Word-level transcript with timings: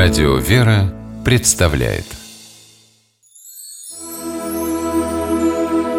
Радио 0.00 0.36
«Вера» 0.36 0.94
представляет 1.24 2.04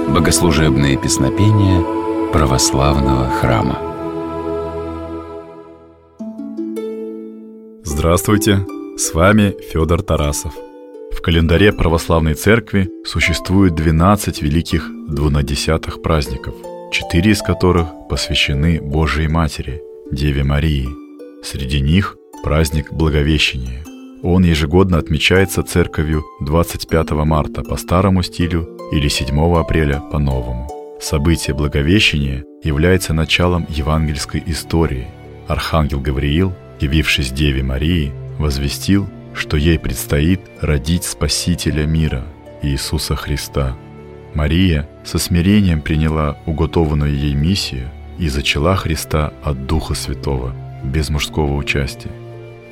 Богослужебные 0.07 0.95
песнопения 0.95 1.83
православного 2.31 3.29
храма 3.29 3.77
Здравствуйте! 7.83 8.65
С 8.95 9.13
вами 9.13 9.53
Федор 9.69 10.01
Тарасов. 10.01 10.53
В 11.11 11.21
календаре 11.21 11.73
православной 11.73 12.35
церкви 12.35 12.89
существует 13.03 13.75
12 13.75 14.41
великих 14.41 14.89
двунадесятых 15.09 16.01
праздников, 16.01 16.55
четыре 16.93 17.31
из 17.31 17.41
которых 17.41 17.89
посвящены 18.07 18.79
Божией 18.81 19.27
Матери, 19.27 19.81
Деве 20.09 20.45
Марии. 20.45 20.87
Среди 21.43 21.81
них 21.81 22.15
праздник 22.43 22.91
Благовещения. 22.91 23.83
Он 24.23 24.43
ежегодно 24.43 24.97
отмечается 24.97 25.63
церковью 25.63 26.23
25 26.41 27.11
марта 27.11 27.63
по 27.63 27.77
старому 27.77 28.23
стилю 28.23 28.77
или 28.91 29.07
7 29.07 29.57
апреля 29.57 30.01
по 30.11 30.19
новому. 30.19 30.67
Событие 31.01 31.55
Благовещения 31.55 32.43
является 32.63 33.13
началом 33.13 33.65
евангельской 33.69 34.43
истории. 34.45 35.07
Архангел 35.47 35.99
Гавриил, 35.99 36.53
явившись 36.79 37.31
Деве 37.31 37.63
Марии, 37.63 38.11
возвестил, 38.37 39.07
что 39.33 39.57
ей 39.57 39.79
предстоит 39.79 40.41
родить 40.61 41.03
Спасителя 41.03 41.85
мира, 41.85 42.23
Иисуса 42.61 43.15
Христа. 43.15 43.77
Мария 44.33 44.87
со 45.05 45.17
смирением 45.17 45.81
приняла 45.81 46.37
уготованную 46.45 47.15
ей 47.15 47.33
миссию 47.33 47.89
и 48.17 48.27
зачала 48.27 48.75
Христа 48.75 49.33
от 49.43 49.65
Духа 49.65 49.93
Святого, 49.93 50.53
без 50.83 51.09
мужского 51.09 51.55
участия. 51.55 52.11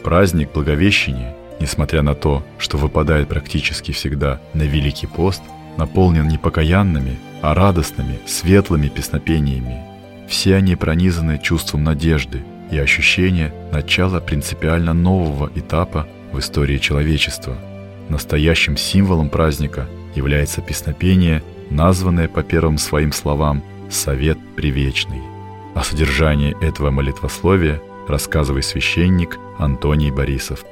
Праздник 0.07 0.53
Благовещения, 0.53 1.35
несмотря 1.59 2.01
на 2.01 2.15
то, 2.15 2.41
что 2.59 2.77
выпадает 2.77 3.27
практически 3.27 3.91
всегда 3.91 4.39
на 4.53 4.61
Великий 4.61 5.05
пост, 5.05 5.41
наполнен 5.75 6.29
не 6.29 6.37
покаянными, 6.37 7.17
а 7.41 7.53
радостными, 7.53 8.17
светлыми 8.25 8.87
песнопениями. 8.87 9.83
Все 10.29 10.55
они 10.55 10.77
пронизаны 10.77 11.41
чувством 11.43 11.83
надежды 11.83 12.41
и 12.71 12.77
ощущения 12.77 13.53
начала 13.73 14.21
принципиально 14.21 14.93
нового 14.93 15.51
этапа 15.55 16.07
в 16.31 16.39
истории 16.39 16.77
человечества. 16.77 17.57
Настоящим 18.07 18.77
символом 18.77 19.27
праздника 19.27 19.87
является 20.15 20.61
песнопение, 20.61 21.43
названное 21.69 22.29
по 22.29 22.43
первым 22.43 22.77
своим 22.77 23.11
словам 23.11 23.61
«Совет 23.89 24.37
Привечный». 24.55 25.19
О 25.75 25.83
содержании 25.83 26.55
этого 26.65 26.91
молитвословия 26.91 27.81
рассказывай 28.07 28.63
священник 28.63 29.37
Антоний 29.57 30.11
Борисов. 30.11 30.65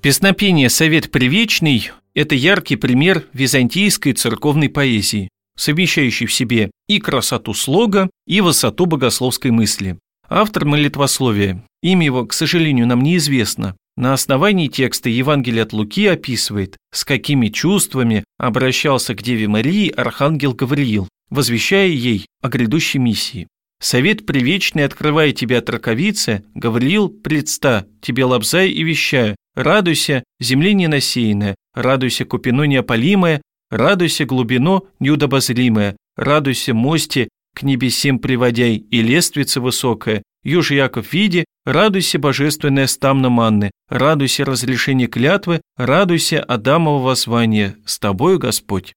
Песнопение 0.00 0.70
«Совет 0.70 1.10
Привечный»– 1.10 1.90
это 2.14 2.34
яркий 2.34 2.76
пример 2.76 3.24
византийской 3.32 4.12
церковной 4.12 4.68
поэзии, 4.68 5.28
совмещающий 5.56 6.26
в 6.26 6.32
себе 6.32 6.70
и 6.86 7.00
красоту 7.00 7.52
слога, 7.52 8.08
и 8.26 8.40
высоту 8.40 8.86
богословской 8.86 9.50
мысли. 9.50 9.98
Автор 10.28 10.64
молитвословия, 10.64 11.64
имя 11.82 12.04
его, 12.04 12.26
к 12.26 12.32
сожалению, 12.32 12.86
нам 12.86 13.00
неизвестно, 13.00 13.76
на 13.96 14.12
основании 14.12 14.68
текста 14.68 15.08
Евангелия 15.08 15.64
от 15.64 15.72
Луки 15.72 16.06
описывает, 16.06 16.76
с 16.92 17.04
какими 17.04 17.48
чувствами 17.48 18.22
обращался 18.38 19.16
к 19.16 19.22
Деве 19.22 19.48
Марии 19.48 19.90
архангел 19.90 20.54
Гавриил, 20.54 21.08
возвещая 21.30 21.88
ей 21.88 22.26
о 22.40 22.48
грядущей 22.48 23.00
миссии. 23.00 23.48
Совет 23.80 24.26
привечный, 24.26 24.84
открывая 24.84 25.32
тебя 25.32 25.58
от 25.58 25.70
раковицы, 25.70 26.44
Гавриил, 26.54 27.08
предста, 27.08 27.86
тебе 28.00 28.24
лобзай 28.24 28.70
и 28.70 28.82
вещая, 28.82 29.36
радуйся, 29.54 30.24
земли 30.40 30.74
ненасеянная, 30.74 31.54
радуйся 31.74 32.24
купино 32.24 32.64
неопалимое, 32.64 33.40
радуйся 33.70 34.24
глубино 34.24 34.82
неудобозримое, 34.98 35.96
радуйся 36.16 36.74
мости 36.74 37.28
к 37.54 37.62
небесим 37.62 38.18
приводяй 38.18 38.76
и 38.76 39.00
лествица 39.00 39.60
высокая, 39.60 40.22
юж 40.42 40.72
Яков 40.72 41.12
види, 41.12 41.44
радуйся 41.64 42.18
божественная 42.18 42.88
стамна 42.88 43.28
манны, 43.28 43.70
радуйся 43.88 44.44
разрешение 44.44 45.06
клятвы, 45.06 45.60
радуйся 45.76 46.42
Адамова 46.42 47.02
воззвания, 47.02 47.76
с 47.86 47.98
тобою 47.98 48.38
Господь. 48.38 48.94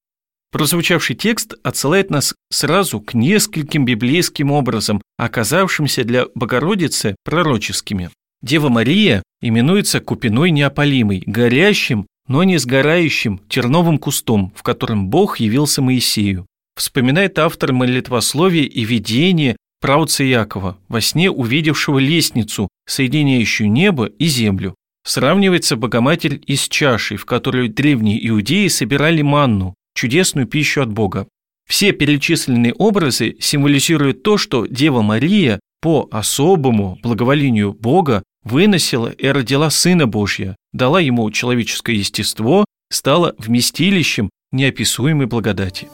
Прозвучавший 0.51 1.15
текст 1.15 1.53
отсылает 1.63 2.09
нас 2.09 2.35
сразу 2.51 2.99
к 2.99 3.13
нескольким 3.13 3.85
библейским 3.85 4.51
образам, 4.51 5.01
оказавшимся 5.17 6.03
для 6.03 6.25
Богородицы 6.35 7.15
пророческими. 7.23 8.09
Дева 8.41 8.67
Мария 8.69 9.23
именуется 9.41 10.01
купиной 10.01 10.51
неопалимой, 10.51 11.23
горящим, 11.25 12.05
но 12.27 12.43
не 12.43 12.57
сгорающим 12.57 13.39
терновым 13.47 13.97
кустом, 13.97 14.53
в 14.55 14.63
котором 14.63 15.07
Бог 15.07 15.39
явился 15.39 15.81
Моисею. 15.81 16.45
Вспоминает 16.75 17.39
автор 17.39 17.71
молитвословия 17.71 18.63
и 18.63 18.83
видение 18.83 19.55
правца 19.79 20.23
Якова, 20.23 20.77
во 20.87 21.01
сне 21.01 21.31
увидевшего 21.31 21.99
лестницу, 21.99 22.67
соединяющую 22.87 23.71
небо 23.71 24.05
и 24.05 24.25
землю. 24.25 24.75
Сравнивается 25.03 25.75
Богоматерь 25.77 26.41
и 26.45 26.55
с 26.55 26.67
чашей, 26.67 27.17
в 27.17 27.25
которую 27.25 27.69
древние 27.69 28.27
иудеи 28.27 28.67
собирали 28.67 29.21
манну, 29.21 29.75
чудесную 30.01 30.47
пищу 30.47 30.81
от 30.81 30.91
Бога. 30.91 31.27
Все 31.69 31.91
перечисленные 31.91 32.73
образы 32.73 33.35
символизируют 33.39 34.23
то, 34.23 34.37
что 34.39 34.65
Дева 34.65 35.03
Мария 35.03 35.59
по 35.79 36.09
особому 36.11 36.97
благоволению 37.03 37.73
Бога 37.73 38.23
выносила 38.43 39.09
и 39.09 39.27
родила 39.27 39.69
Сына 39.69 40.07
Божья, 40.07 40.55
дала 40.73 40.99
ему 40.99 41.29
человеческое 41.29 41.97
естество, 41.97 42.65
стала 42.91 43.35
вместилищем 43.37 44.31
неописуемой 44.51 45.27
благодати. 45.27 45.87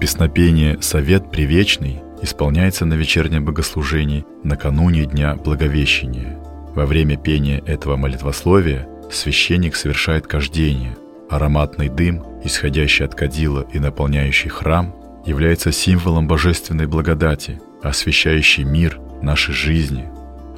Песнопение 0.00 0.80
«Совет 0.80 1.30
Привечный» 1.30 2.00
исполняется 2.22 2.86
на 2.86 2.94
вечернем 2.94 3.44
богослужении 3.44 4.24
накануне 4.42 5.04
Дня 5.04 5.34
Благовещения. 5.34 6.38
Во 6.74 6.86
время 6.86 7.18
пения 7.18 7.62
этого 7.66 7.96
молитвословия 7.96 8.88
священник 9.12 9.76
совершает 9.76 10.26
кождение– 10.26 10.96
Ароматный 11.34 11.88
дым, 11.88 12.22
исходящий 12.44 13.04
от 13.04 13.16
кадила 13.16 13.66
и 13.72 13.80
наполняющий 13.80 14.50
храм, 14.50 14.94
является 15.26 15.72
символом 15.72 16.28
божественной 16.28 16.86
благодати, 16.86 17.60
освещающей 17.82 18.62
мир 18.62 19.00
нашей 19.20 19.52
жизни. 19.52 20.08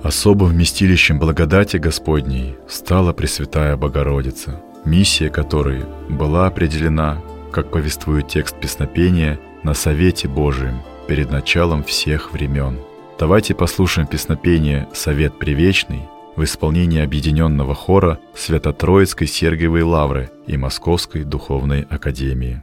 Особым 0.03 0.49
вместилищем 0.49 1.19
благодати 1.19 1.79
Господней 1.79 2.57
стала 2.69 3.15
Пресвятая 3.15 3.75
Богородица, 3.79 4.61
миссия 4.85 5.31
которой 5.31 5.83
была 6.11 6.47
определена, 6.47 7.23
как 7.53 7.71
повествует 7.71 8.29
текст 8.29 8.61
песнопения, 8.61 9.41
на 9.63 9.73
Совете 9.73 10.29
Божием 10.29 10.83
перед 11.09 11.31
началом 11.31 11.85
всех 11.85 12.35
времен. 12.35 12.81
Давайте 13.19 13.55
послушаем 13.55 14.07
песнопение 14.07 14.87
«Совет 14.93 15.39
Привечный» 15.39 16.03
в 16.37 16.45
исполнении 16.45 17.01
объединенного 17.03 17.75
хора 17.75 18.21
Свято-Троицкой 18.35 19.27
Сергиевой 19.27 19.83
Лавры 19.83 20.31
и 20.47 20.57
Московской 20.57 21.25
Духовной 21.25 21.83
Академии. 21.83 22.63